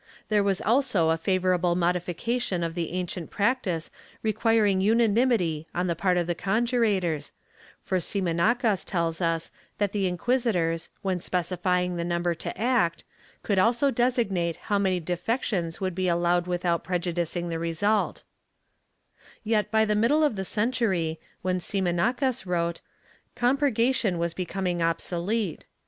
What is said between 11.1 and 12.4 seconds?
specifying the number